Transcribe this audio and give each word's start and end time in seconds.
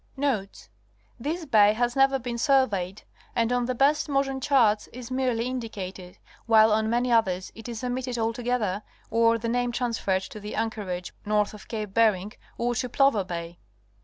Notes.—This 0.17 1.45
bay 1.45 1.73
has 1.73 1.95
never 1.95 2.17
been 2.17 2.39
surveyed, 2.39 3.03
and 3.35 3.53
on 3.53 3.65
the 3.65 3.75
best 3.75 4.09
modern 4.09 4.41
charts 4.41 4.87
is 4.87 5.11
merely 5.11 5.45
indicated, 5.45 6.17
while 6.47 6.71
on 6.71 6.89
many 6.89 7.11
others 7.11 7.51
it 7.53 7.69
is 7.69 7.83
omitted 7.83 8.17
altogether 8.17 8.81
or 9.11 9.37
the 9.37 9.47
name 9.47 9.71
transferred 9.71 10.23
to 10.23 10.39
the 10.39 10.55
anchorage 10.55 11.13
north 11.23 11.53
of 11.53 11.67
Cape 11.67 11.93
Bering 11.93 12.33
or 12.57 12.73
to 12.73 12.89
Plover 12.89 13.23
Bay. 13.23 13.59